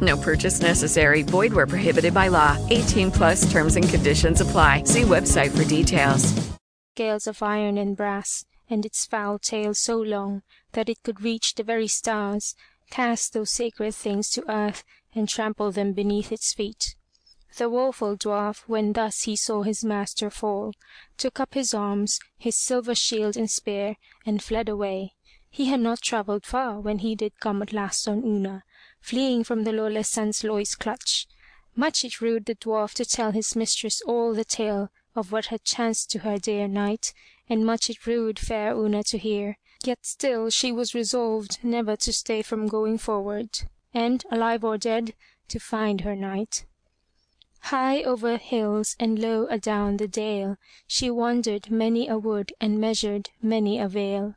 [0.00, 1.22] No purchase necessary.
[1.22, 2.56] Void where prohibited by law.
[2.70, 4.84] 18 plus terms and conditions apply.
[4.84, 6.32] See website for details.
[6.94, 11.54] Scales of iron and brass, and its foul tail so long that it could reach
[11.54, 12.54] the very stars,
[12.90, 16.94] cast those sacred things to earth and trample them beneath its feet.
[17.56, 20.74] The woeful dwarf, when thus he saw his master fall,
[21.16, 25.14] took up his arms, his silver shield and spear, and fled away.
[25.50, 28.62] He had not travelled far when he did come at last on Una,
[29.00, 31.26] fleeing from the lawless Sansloy's clutch.
[31.74, 35.64] Much it rued the dwarf to tell his mistress all the tale of what had
[35.64, 37.14] chanced to her dear knight,
[37.48, 39.58] and much it rued fair Una to hear.
[39.84, 43.60] Yet still she was resolved never to stay from going forward,
[43.94, 45.14] and, alive or dead,
[45.48, 46.64] to find her knight.
[47.60, 53.30] High over hills and low adown the dale She wandered many a wood and measured
[53.42, 54.36] many a vale.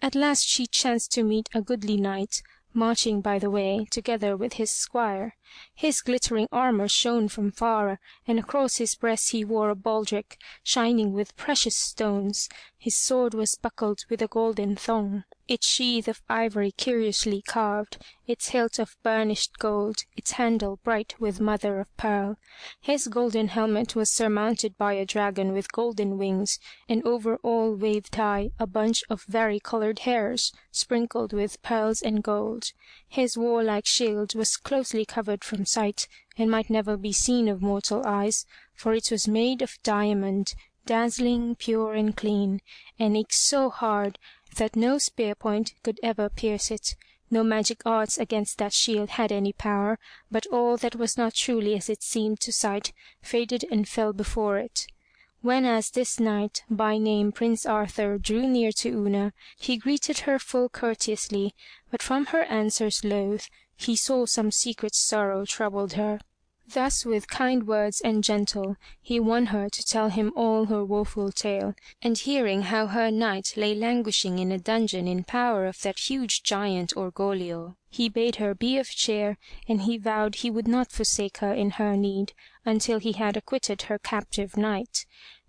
[0.00, 2.42] At last she chanced to meet a goodly knight
[2.74, 5.34] marching by the way, together with his squire.
[5.74, 11.12] His glittering armor shone from far, and across his breast he wore a baldric shining
[11.12, 12.48] with precious stones.
[12.78, 18.48] His sword was buckled with a golden thong, its sheath of ivory curiously carved, its
[18.48, 22.38] hilt of burnished gold, its handle bright with mother of pearl.
[22.80, 26.58] His golden helmet was surmounted by a dragon with golden wings,
[26.88, 32.72] and over all waved high a bunch of vari-colored hairs, sprinkled with pearls and gold.
[33.14, 36.08] His warlike shield was closely covered from sight,
[36.38, 40.54] and might never be seen of mortal eyes, for it was made of diamond,
[40.86, 42.62] dazzling, pure and clean,
[42.98, 44.18] and eke so hard
[44.56, 46.96] that no spear point could ever pierce it.
[47.30, 49.98] No magic arts against that shield had any power,
[50.30, 54.56] but all that was not truly as it seemed to sight, faded and fell before
[54.56, 54.86] it.
[55.44, 60.68] Whenas this knight, by name Prince Arthur, drew near to Una, he greeted her full
[60.68, 61.52] courteously,
[61.90, 66.20] but from her answers loath, he saw some secret sorrow troubled her.
[66.74, 71.30] Thus with kind words and gentle he won her to tell him all her woeful
[71.30, 75.98] tale, and hearing how her knight lay languishing in a dungeon in power of that
[75.98, 79.36] huge giant Orgoglio, he bade her be of cheer
[79.68, 82.32] and he vowed he would not forsake her in her need
[82.64, 85.04] until he had acquitted her captive knight.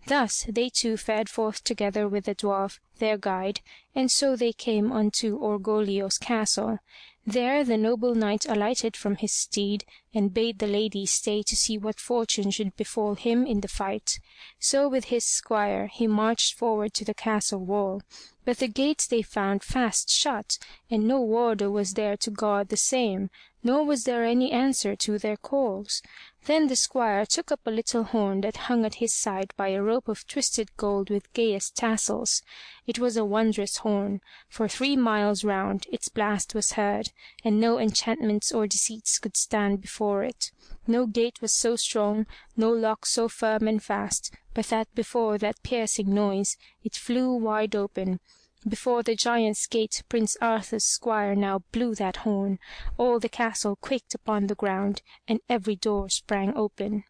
[0.06, 3.62] Thus they two fared forth together with the dwarf, their guide,
[3.96, 6.80] and so they came unto Orgoglio's castle.
[7.26, 11.78] There the noble knight alighted from his steed and bade the lady stay to see
[11.78, 14.20] what fortune should befall him in the fight.
[14.60, 18.02] So with his squire he marched forward to the castle wall,
[18.44, 20.58] but the gates they found fast shut,
[20.92, 23.30] and no warder was there to guard the same,
[23.64, 26.02] nor was there any answer to their calls.
[26.46, 29.81] Then the squire took up a little horn that hung at his side by a
[29.81, 32.42] rope of twisted gold with gayest tassels.
[32.86, 34.20] It was a wondrous horn.
[34.50, 37.12] For three miles round its blast was heard,
[37.46, 40.52] and no enchantments or deceits could stand before it.
[40.86, 42.26] No gate was so strong,
[42.58, 47.74] no lock so firm and fast, but that before that piercing noise it flew wide
[47.74, 48.20] open.
[48.68, 52.59] Before the giant's gate Prince Arthur's squire now blew that horn.
[52.97, 57.03] All the castle quaked upon the ground, and every door sprang open.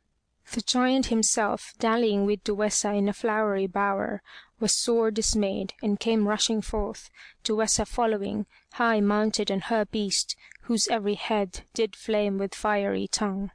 [0.51, 4.23] The giant himself, dallying with Duessa in a flowery bower,
[4.59, 7.11] was sore dismayed, and came rushing forth,
[7.43, 13.51] Duessa following, high mounted on her beast, whose every head did flame with fiery tongue.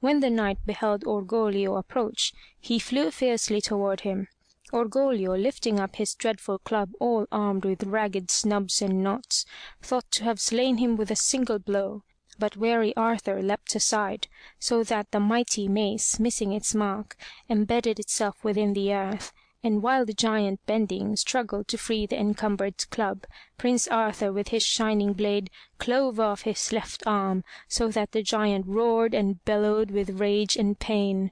[0.00, 4.28] When the knight beheld Orgoglio approach, he flew fiercely toward him.
[4.72, 9.46] Orgoglio, lifting up his dreadful club all armed with ragged snubs and knots,
[9.80, 12.02] thought to have slain him with a single blow,
[12.36, 14.26] but wary Arthur leapt aside,
[14.58, 17.16] so that the mighty mace, missing its mark,
[17.48, 19.32] embedded itself within the earth,
[19.62, 23.24] and while the giant bending, struggled to free the encumbered club,
[23.58, 25.48] Prince Arthur with his shining blade
[25.78, 30.76] clove off his left arm, so that the giant roared and bellowed with rage and
[30.80, 31.30] pain.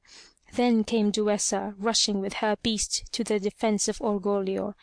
[0.57, 4.75] Then came Duessa rushing with her beast to the defence of Orgoglio.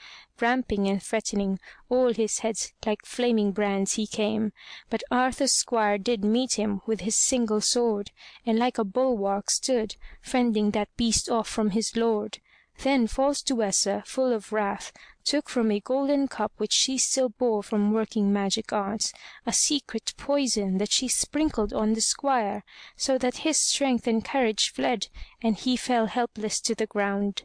[0.41, 4.51] Ramping and threatening, all his heads like flaming brands he came,
[4.89, 8.11] but Arthur's squire did meet him with his single sword,
[8.45, 12.39] and like a bulwark stood, fending that beast off from his lord.
[12.83, 14.91] Then false Duessa, full of wrath,
[15.23, 19.13] took from a golden cup which she still bore from working magic arts,
[19.45, 22.63] a secret poison that she sprinkled on the squire,
[22.95, 25.07] so that his strength and courage fled,
[25.41, 27.43] and he fell helpless to the ground.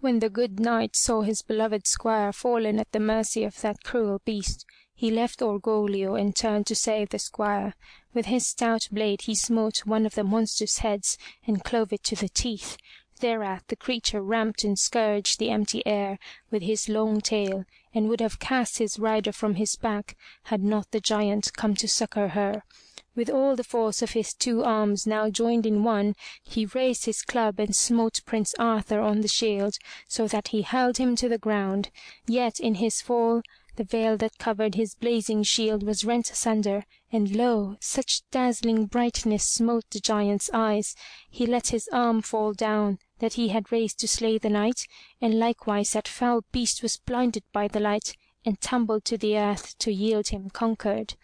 [0.00, 4.20] When the good Knight saw his beloved squire fallen at the mercy of that cruel
[4.24, 7.74] beast, he left Orgoglio and turned to save the squire.
[8.12, 12.16] With his stout blade he smote one of the monster's heads and clove it to
[12.16, 12.76] the teeth.
[13.24, 16.18] Thereat the creature ramped and scourged the empty air
[16.50, 20.90] with his long tail, and would have cast his rider from his back, had not
[20.90, 22.64] the giant come to succor her.
[23.14, 27.22] With all the force of his two arms now joined in one, he raised his
[27.22, 31.38] club and smote Prince Arthur on the shield, so that he hurled him to the
[31.38, 31.88] ground.
[32.26, 33.40] Yet in his fall
[33.76, 37.76] the veil that covered his blazing shield was rent asunder, and lo!
[37.80, 40.94] such dazzling brightness smote the giant's eyes,
[41.28, 44.86] he let his arm fall down that he had raised to slay the knight,
[45.20, 49.76] and likewise that foul beast was blinded by the light and tumbled to the earth
[49.78, 51.14] to yield him conquered.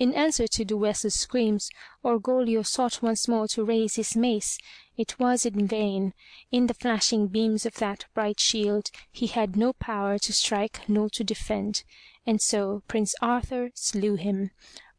[0.00, 1.70] In answer to Duessa's screams,
[2.04, 4.56] Orgoglio sought once more to raise his mace.
[4.96, 6.14] It was in vain.
[6.52, 11.10] In the flashing beams of that bright shield he had no power to strike nor
[11.10, 11.82] to defend.
[12.24, 14.52] And so Prince Arthur slew him.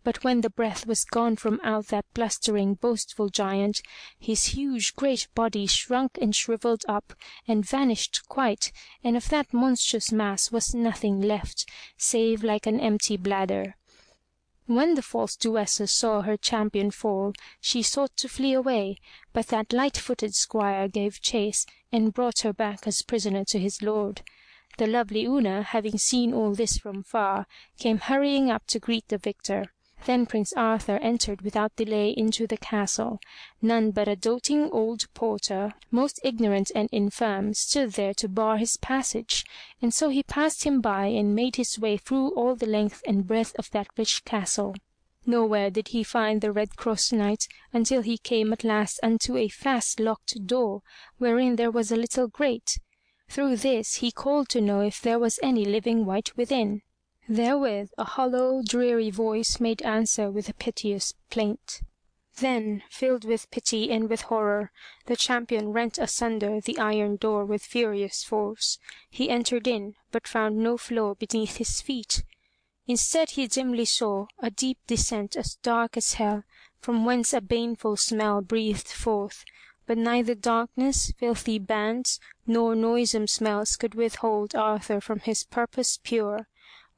[0.03, 3.81] But when the breath was gone from out that blustering, boastful giant,
[4.19, 7.13] his huge great body shrunk and shriveled up
[7.47, 11.65] and vanished quite, and of that monstrous mass was nothing left,
[11.95, 13.77] save like an empty bladder.
[14.69, 18.97] When the false Duessa saw her champion fall, she sought to flee away,
[19.33, 24.21] but that light-footed squire gave chase and brought her back as prisoner to his lord.
[24.77, 27.47] The lovely Una, having seen all this from far,
[27.79, 29.73] came hurrying up to greet the victor.
[30.05, 33.19] Then Prince Arthur entered without delay into the castle.
[33.61, 38.77] None but a doting old porter, most ignorant and infirm, stood there to bar his
[38.77, 39.45] passage,
[39.81, 43.27] and so he passed him by and made his way through all the length and
[43.27, 44.73] breadth of that rich castle.
[45.25, 49.49] Nowhere did he find the Red Cross Knight until he came at last unto a
[49.49, 50.81] fast locked door,
[51.17, 52.79] wherein there was a little grate.
[53.27, 56.81] Through this he called to know if there was any living wight within.
[57.31, 61.83] Therewith a hollow, dreary voice made answer with a piteous plaint.
[62.37, 64.71] Then, filled with pity and with horror,
[65.05, 68.79] the champion rent asunder the iron door with furious force.
[69.11, 72.23] He entered in, but found no floor beneath his feet.
[72.87, 76.45] Instead he dimly saw a deep descent as dark as hell,
[76.81, 79.45] from whence a baneful smell breathed forth.
[79.85, 86.47] But neither darkness, filthy bands, nor noisome smells could withhold Arthur from his purpose pure.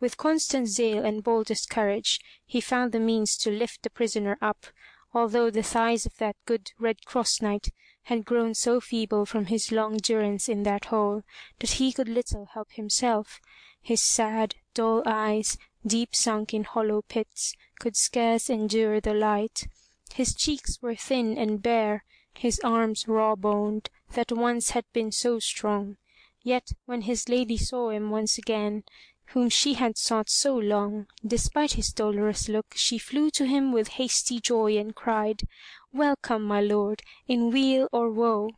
[0.01, 4.65] With constant zeal and boldest courage he found the means to lift the prisoner up,
[5.13, 7.69] although the thighs of that good Red Cross Knight
[8.05, 11.21] had grown so feeble from his long durance in that hole
[11.59, 13.39] that he could little help himself.
[13.79, 19.67] His sad, dull eyes, deep sunk in hollow pits, could scarce endure the light.
[20.15, 25.37] His cheeks were thin and bare, his arms raw boned, that once had been so
[25.37, 25.97] strong.
[26.41, 28.83] Yet when his lady saw him once again,
[29.27, 33.99] whom she had sought so long, despite his dolorous look, she flew to him with
[33.99, 35.47] hasty joy and cried,
[35.93, 38.49] "Welcome, my lord, in weal or woe."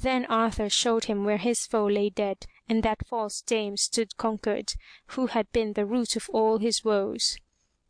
[0.00, 4.72] Then Arthur showed him where his foe lay dead, and that false dame stood conquered,
[5.08, 7.36] who had been the root of all his woes.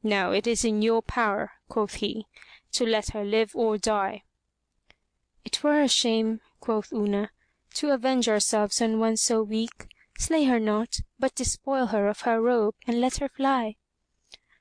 [0.03, 2.27] "Now it is in your power," quoth he,
[2.73, 4.25] "to let her live or die."
[5.45, 7.31] "It were a shame," quoth Una,
[7.75, 9.87] "to avenge ourselves on one so weak.
[10.19, 13.77] Slay her not, but despoil her of her robe and let her fly."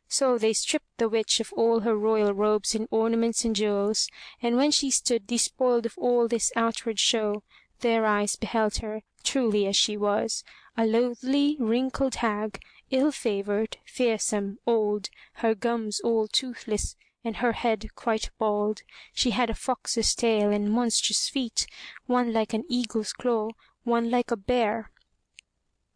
[0.08, 4.08] So they stripped the witch of all her royal robes and ornaments and jewels,
[4.42, 7.44] and when she stood despoiled of all this outward show,
[7.82, 10.46] their eyes beheld her truly as she was,
[10.78, 17.94] a loathly, wrinkled hag, ill favored, fearsome, old, her gums all toothless, and her head
[17.96, 18.84] quite bald.
[19.14, 21.68] She had a fox's tail and monstrous feet,
[22.06, 23.50] one like an eagle's claw,
[23.84, 24.92] one like a bear.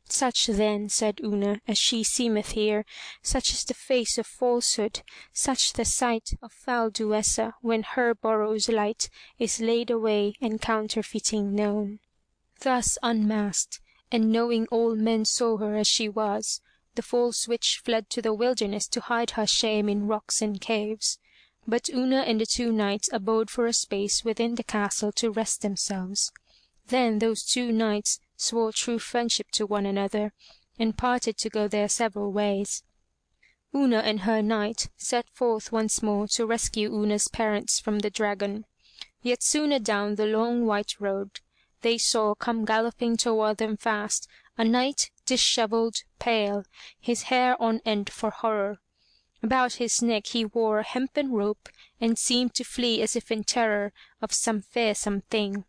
[0.08, 2.86] Such then, said Una, as she seemeth here,
[3.24, 5.02] such is the face of falsehood,
[5.34, 9.10] such the sight of foul Duessa when her borrows light
[9.40, 12.00] is laid away and counterfeiting known.
[12.60, 13.80] Thus unmasked,
[14.12, 16.62] and knowing all men saw her as she was,
[16.94, 21.18] the false witch fled to the wilderness to hide her shame in rocks and caves.
[21.68, 25.64] But Una and the two knights abode for a space within the castle to rest
[25.64, 26.32] themselves.
[26.90, 30.34] Then those two knights swore true friendship to one another,
[30.78, 32.84] and parted to go their several ways.
[33.74, 38.66] Una and her knight set forth once more to rescue Una's parents from the dragon.
[39.22, 41.40] Yet soon adown the long white road
[41.82, 44.28] they saw come galloping toward them fast
[44.58, 46.64] a knight dishevelled, pale,
[47.00, 48.80] his hair on end for horror.
[49.44, 51.70] About his neck he wore a hempen rope
[52.02, 55.66] and seemed to flee as if in terror of some fearsome thing.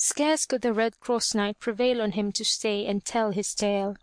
[0.00, 3.96] Scarce could the Red Cross Knight prevail on him to stay and tell his tale.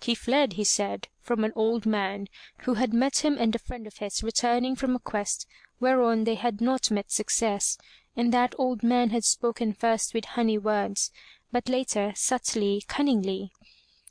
[0.00, 2.28] He fled, he said, from an old man
[2.58, 5.48] who had met him and a friend of his returning from a quest
[5.80, 7.76] whereon they had not met success,
[8.16, 11.10] and that old man had spoken first with honey words,
[11.50, 13.50] but later subtly, cunningly.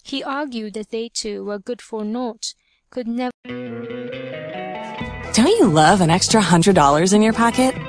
[0.04, 2.54] He argued that they two were good for naught,
[2.90, 3.32] could never
[5.34, 7.89] Don't you love an extra $100 in your pocket?